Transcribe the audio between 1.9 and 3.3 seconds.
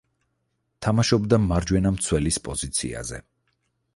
მცველის პოზიციაზე.